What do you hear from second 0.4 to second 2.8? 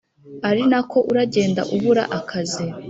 arinako uragenda ubura akazi